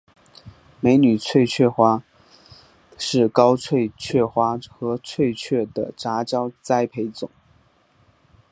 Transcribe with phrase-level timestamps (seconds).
[0.79, 2.01] 美女翠雀花
[2.97, 7.29] 是高翠雀花和翠雀的杂交栽培种。